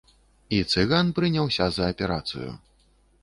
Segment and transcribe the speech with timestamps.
[0.55, 2.51] І цыган прыняўся за аперацыю.